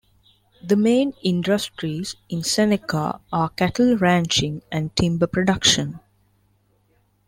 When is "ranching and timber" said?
3.97-5.27